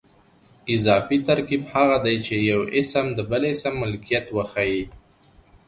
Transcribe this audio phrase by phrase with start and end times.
[0.75, 4.83] اضافي ترکیب هغه دئ، چي یو اسم د بل اسم ملکیت وښیي.